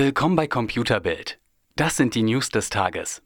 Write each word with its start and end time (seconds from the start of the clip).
Willkommen 0.00 0.36
bei 0.36 0.46
Computerbild. 0.46 1.40
Das 1.74 1.96
sind 1.96 2.14
die 2.14 2.22
News 2.22 2.50
des 2.50 2.70
Tages. 2.70 3.20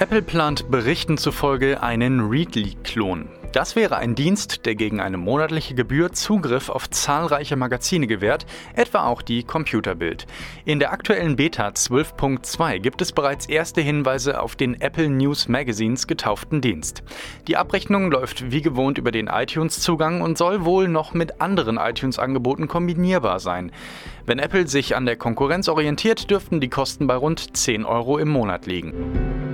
Apple 0.00 0.22
plant 0.22 0.68
Berichten 0.72 1.18
zufolge 1.18 1.84
einen 1.84 2.18
Readly-Klon. 2.18 3.28
Das 3.56 3.74
wäre 3.74 3.96
ein 3.96 4.14
Dienst, 4.14 4.66
der 4.66 4.74
gegen 4.74 5.00
eine 5.00 5.16
monatliche 5.16 5.74
Gebühr 5.74 6.12
Zugriff 6.12 6.68
auf 6.68 6.90
zahlreiche 6.90 7.56
Magazine 7.56 8.06
gewährt, 8.06 8.44
etwa 8.74 9.06
auch 9.06 9.22
die 9.22 9.44
Computerbild. 9.44 10.26
In 10.66 10.78
der 10.78 10.92
aktuellen 10.92 11.36
Beta 11.36 11.68
12.2 11.68 12.80
gibt 12.80 13.00
es 13.00 13.12
bereits 13.12 13.46
erste 13.46 13.80
Hinweise 13.80 14.42
auf 14.42 14.56
den 14.56 14.78
Apple 14.82 15.08
News 15.08 15.48
Magazines 15.48 16.06
getauften 16.06 16.60
Dienst. 16.60 17.02
Die 17.48 17.56
Abrechnung 17.56 18.10
läuft 18.10 18.52
wie 18.52 18.60
gewohnt 18.60 18.98
über 18.98 19.10
den 19.10 19.28
iTunes-Zugang 19.28 20.20
und 20.20 20.36
soll 20.36 20.66
wohl 20.66 20.86
noch 20.86 21.14
mit 21.14 21.40
anderen 21.40 21.78
iTunes-Angeboten 21.78 22.68
kombinierbar 22.68 23.40
sein. 23.40 23.72
Wenn 24.26 24.38
Apple 24.38 24.68
sich 24.68 24.94
an 24.94 25.06
der 25.06 25.16
Konkurrenz 25.16 25.70
orientiert, 25.70 26.30
dürften 26.30 26.60
die 26.60 26.68
Kosten 26.68 27.06
bei 27.06 27.16
rund 27.16 27.56
10 27.56 27.86
Euro 27.86 28.18
im 28.18 28.28
Monat 28.28 28.66
liegen. 28.66 29.45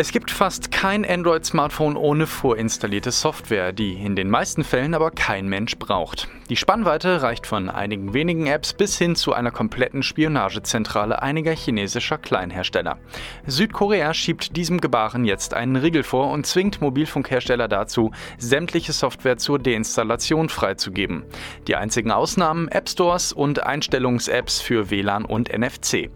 Es 0.00 0.12
gibt 0.12 0.30
fast 0.30 0.70
kein 0.70 1.04
Android-Smartphone 1.04 1.96
ohne 1.96 2.28
vorinstallierte 2.28 3.10
Software, 3.10 3.72
die 3.72 3.94
in 3.94 4.14
den 4.14 4.30
meisten 4.30 4.62
Fällen 4.62 4.94
aber 4.94 5.10
kein 5.10 5.48
Mensch 5.48 5.76
braucht. 5.76 6.28
Die 6.50 6.56
Spannweite 6.56 7.20
reicht 7.20 7.48
von 7.48 7.68
einigen 7.68 8.14
wenigen 8.14 8.46
Apps 8.46 8.74
bis 8.74 8.96
hin 8.96 9.16
zu 9.16 9.32
einer 9.32 9.50
kompletten 9.50 10.04
Spionagezentrale 10.04 11.20
einiger 11.20 11.50
chinesischer 11.50 12.16
Kleinhersteller. 12.16 12.98
Südkorea 13.44 14.14
schiebt 14.14 14.56
diesem 14.56 14.80
Gebaren 14.80 15.24
jetzt 15.24 15.52
einen 15.52 15.74
Riegel 15.74 16.04
vor 16.04 16.30
und 16.30 16.46
zwingt 16.46 16.80
Mobilfunkhersteller 16.80 17.66
dazu, 17.66 18.12
sämtliche 18.38 18.92
Software 18.92 19.36
zur 19.36 19.58
Deinstallation 19.58 20.48
freizugeben. 20.48 21.24
Die 21.66 21.74
einzigen 21.74 22.12
Ausnahmen 22.12 22.68
App 22.68 22.88
Stores 22.88 23.32
und 23.32 23.64
Einstellungs-Apps 23.64 24.60
für 24.60 24.90
WLAN 24.90 25.24
und 25.24 25.52
NFC. 25.52 26.08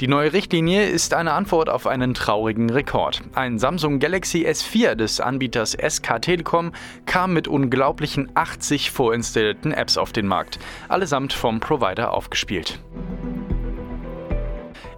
Die 0.00 0.08
neue 0.08 0.32
Richtlinie 0.32 0.86
ist 0.86 1.12
eine 1.12 1.32
Antwort 1.32 1.70
auf 1.70 1.86
einen 1.86 2.14
traurigen 2.14 2.70
Rekord. 2.70 3.15
Ein 3.34 3.58
Samsung 3.58 3.98
Galaxy 3.98 4.46
S4 4.46 4.94
des 4.94 5.20
Anbieters 5.20 5.72
SK 5.72 6.20
Telekom 6.22 6.72
kam 7.06 7.32
mit 7.32 7.48
unglaublichen 7.48 8.30
80 8.34 8.90
vorinstallierten 8.90 9.72
Apps 9.72 9.96
auf 9.96 10.12
den 10.12 10.26
Markt, 10.26 10.58
allesamt 10.88 11.32
vom 11.32 11.60
Provider 11.60 12.12
aufgespielt. 12.12 12.78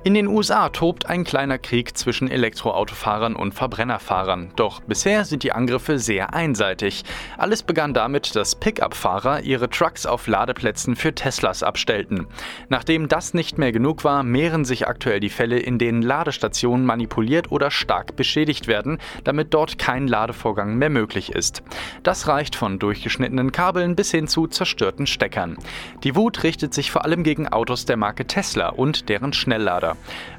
In 0.05 0.15
den 0.15 0.29
USA 0.29 0.69
tobt 0.69 1.07
ein 1.07 1.25
kleiner 1.25 1.59
Krieg 1.59 1.99
zwischen 1.99 2.31
Elektroautofahrern 2.31 3.35
und 3.35 3.53
Verbrennerfahrern. 3.53 4.53
Doch 4.55 4.81
bisher 4.81 5.25
sind 5.25 5.43
die 5.43 5.51
Angriffe 5.51 5.99
sehr 5.99 6.33
einseitig. 6.33 7.03
Alles 7.37 7.65
begann 7.65 7.95
damit, 7.95 8.37
dass 8.37 8.55
Pickup-Fahrer 8.55 9.41
ihre 9.43 9.69
Trucks 9.69 10.07
auf 10.07 10.29
Ladeplätzen 10.29 10.95
für 10.95 11.17
Teslas 11.17 11.65
abstellten. 11.65 12.29
Nachdem 12.69 13.09
das 13.09 13.35
nicht 13.35 13.59
mehr 13.59 13.73
genug 13.73 14.05
war, 14.05 14.23
mehren 14.23 14.65
sich 14.65 14.87
aktuell 14.87 15.19
die 15.19 15.31
Fälle, 15.31 15.59
in 15.59 15.79
denen 15.79 16.03
Ladestationen 16.03 16.87
manipuliert 16.87 17.51
oder 17.51 17.73
stark 17.73 18.15
beschädigt 18.15 18.69
werden, 18.69 18.99
damit 19.25 19.53
dort 19.53 19.79
kein 19.79 20.07
Ladevorgang 20.07 20.77
mehr 20.77 20.91
möglich 20.91 21.33
ist. 21.33 21.65
Das 22.05 22.29
reicht 22.29 22.55
von 22.55 22.79
durchgeschnittenen 22.79 23.51
Kabeln 23.51 23.97
bis 23.97 24.13
hin 24.13 24.29
zu 24.29 24.47
zerstörten 24.47 25.09
Steckern. 25.09 25.59
Die 26.05 26.15
Wut 26.15 26.45
richtet 26.45 26.73
sich 26.73 26.93
vor 26.93 27.05
allem 27.05 27.25
gegen 27.25 27.49
Autos 27.49 27.85
der 27.85 27.97
Marke 27.97 28.29
Tesla 28.29 28.69
und 28.69 29.09
deren 29.09 29.33
Schnelllader. 29.33 29.88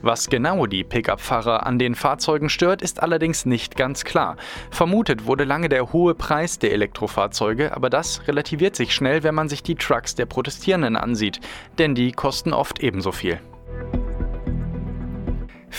Was 0.01 0.29
genau 0.29 0.65
die 0.65 0.83
Pickup-Fahrer 0.83 1.65
an 1.65 1.79
den 1.79 1.95
Fahrzeugen 1.95 2.49
stört, 2.49 2.81
ist 2.81 3.01
allerdings 3.01 3.45
nicht 3.45 3.75
ganz 3.75 4.03
klar. 4.03 4.37
Vermutet 4.71 5.25
wurde 5.25 5.43
lange 5.43 5.69
der 5.69 5.91
hohe 5.93 6.15
Preis 6.15 6.59
der 6.59 6.71
Elektrofahrzeuge, 6.71 7.75
aber 7.75 7.89
das 7.89 8.27
relativiert 8.27 8.75
sich 8.75 8.93
schnell, 8.93 9.23
wenn 9.23 9.35
man 9.35 9.49
sich 9.49 9.63
die 9.63 9.75
Trucks 9.75 10.15
der 10.15 10.25
Protestierenden 10.25 10.95
ansieht, 10.95 11.39
denn 11.77 11.95
die 11.95 12.11
kosten 12.11 12.53
oft 12.53 12.79
ebenso 12.79 13.11
viel. 13.11 13.39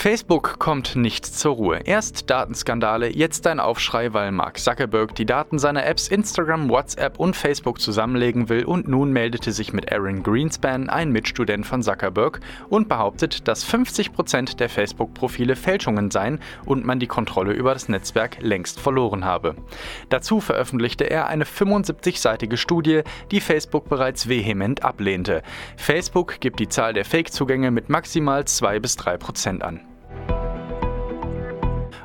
Facebook 0.01 0.59
kommt 0.59 0.97
nicht 0.97 1.27
zur 1.27 1.57
Ruhe. 1.57 1.81
Erst 1.85 2.31
Datenskandale, 2.31 3.15
jetzt 3.15 3.47
ein 3.47 3.61
Aufschrei, 3.61 4.15
weil 4.15 4.33
Mark 4.33 4.59
Zuckerberg 4.59 5.15
die 5.15 5.27
Daten 5.27 5.59
seiner 5.59 5.85
Apps 5.85 6.09
Instagram, 6.09 6.71
WhatsApp 6.71 7.21
und 7.21 7.37
Facebook 7.37 7.83
zusammenlegen 7.83 8.49
will 8.49 8.65
und 8.65 8.89
nun 8.89 9.13
meldete 9.13 9.53
sich 9.53 9.75
mit 9.75 9.93
Aaron 9.93 10.23
Greenspan, 10.23 10.89
ein 10.89 11.13
Mitstudent 11.13 11.67
von 11.67 11.83
Zuckerberg, 11.83 12.41
und 12.71 12.89
behauptet, 12.89 13.47
dass 13.47 13.63
50% 13.71 14.57
der 14.57 14.71
Facebook-Profile 14.71 15.55
Fälschungen 15.55 16.11
seien 16.11 16.41
und 16.65 16.87
man 16.87 16.99
die 16.99 17.07
Kontrolle 17.07 17.53
über 17.53 17.75
das 17.75 17.91
Netzwerk 17.91 18.39
längst 18.41 18.81
verloren 18.81 19.27
habe. 19.27 19.55
Dazu 20.09 20.41
veröffentlichte 20.41 21.11
er 21.11 21.27
eine 21.27 21.45
75-seitige 21.45 22.57
Studie, 22.57 23.03
die 23.31 23.43
Facebook 23.43 23.91
bereits 23.91 24.31
vehement 24.31 24.83
ablehnte. 24.83 25.43
Facebook 25.77 26.41
gibt 26.41 26.59
die 26.59 26.71
Zahl 26.71 26.95
der 26.95 27.05
Fake-Zugänge 27.05 27.71
mit 27.71 27.91
maximal 27.91 28.47
2 28.47 28.81
bis 28.81 28.97
3 28.97 29.19
Prozent 29.19 29.63
an. 29.63 29.90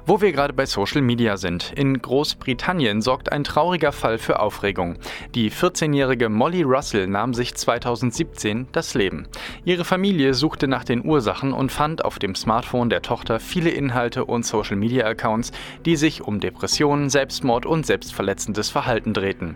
Wo 0.08 0.22
wir 0.22 0.32
gerade 0.32 0.54
bei 0.54 0.68
Social 0.68 1.02
Media 1.02 1.36
sind. 1.36 1.74
In 1.76 2.00
Großbritannien 2.00 3.02
sorgt 3.02 3.32
ein 3.32 3.44
trauriger 3.44 3.92
Fall 3.92 4.20
für 4.20 4.40
Aufregung. 4.40 4.98
Die 5.34 5.50
14-jährige 5.50 6.30
Molly 6.30 6.62
Russell 6.62 7.08
nahm 7.08 7.34
sich 7.34 7.56
2017 7.56 8.68
das 8.72 8.94
Leben. 8.94 9.28
Ihre 9.64 9.84
Familie 9.84 10.36
suchte 10.36 10.68
nach 10.68 10.84
den 10.84 11.04
Ursachen 11.04 11.54
und 11.54 11.72
fand 11.72 12.06
auf 12.06 12.20
dem 12.20 12.36
Smartphone 12.36 12.92
der 12.92 13.02
Tochter 13.02 13.40
viele 13.40 13.72
Inhalte 13.72 14.26
und 14.26 14.46
Social 14.46 14.76
Media 14.76 15.08
Accounts, 15.08 15.52
die 15.86 15.96
sich 15.96 16.22
um 16.22 16.40
Depressionen, 16.40 17.10
Selbstmord 17.10 17.66
und 17.66 17.88
selbstverletzendes 17.88 18.70
Verhalten 18.70 19.16
drehten. 19.16 19.56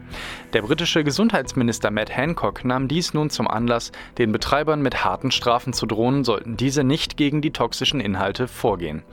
Der 0.54 0.64
britische 0.64 1.04
Gesundheitsminister 1.04 1.92
Matt 1.92 2.10
Hancock 2.10 2.66
nahm 2.66 2.88
dies 2.88 3.14
nun 3.14 3.30
zum 3.30 3.48
Anlass, 3.48 3.92
den 4.18 4.32
Betreibern 4.32 4.82
mit 4.82 5.06
harten 5.06 5.30
Strafen 5.30 5.74
zu 5.74 5.86
drohen, 5.86 6.24
sollten 6.24 6.58
diese 6.58 6.84
nicht 6.84 7.18
gegen 7.18 7.44
die 7.44 7.52
toxischen 7.52 8.00
Inhalte 8.00 8.48
vorgehen. 8.48 9.04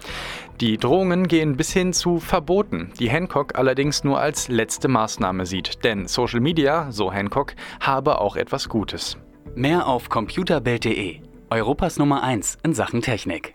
Die 0.62 0.78
Drohungen 0.78 1.25
gehen 1.28 1.56
bis 1.56 1.72
hin 1.72 1.92
zu 1.92 2.18
Verboten, 2.18 2.92
die 2.98 3.08
Hancock 3.10 3.58
allerdings 3.58 4.04
nur 4.04 4.18
als 4.20 4.48
letzte 4.48 4.88
Maßnahme 4.88 5.46
sieht, 5.46 5.84
denn 5.84 6.08
Social 6.08 6.40
Media, 6.40 6.90
so 6.90 7.12
Hancock, 7.12 7.54
habe 7.80 8.20
auch 8.20 8.36
etwas 8.36 8.68
Gutes. 8.68 9.16
Mehr 9.54 9.86
auf 9.86 10.08
computerbild.de, 10.08 11.20
Europas 11.50 11.98
Nummer 11.98 12.22
1 12.22 12.58
in 12.62 12.74
Sachen 12.74 13.02
Technik. 13.02 13.54